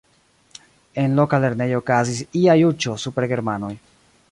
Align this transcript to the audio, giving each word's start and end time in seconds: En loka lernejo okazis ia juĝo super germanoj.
En 1.01 1.13
loka 1.19 1.41
lernejo 1.43 1.83
okazis 1.83 2.23
ia 2.41 2.57
juĝo 2.63 2.99
super 3.07 3.31
germanoj. 3.35 3.73